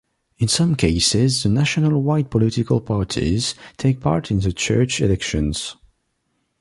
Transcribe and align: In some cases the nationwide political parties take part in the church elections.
In 0.39 0.47
some 0.47 0.73
cases 0.73 1.43
the 1.43 1.49
nationwide 1.49 2.31
political 2.31 2.81
parties 2.81 3.53
take 3.77 3.99
part 3.99 4.31
in 4.31 4.39
the 4.39 4.51
church 4.51 4.99
elections. 4.99 5.75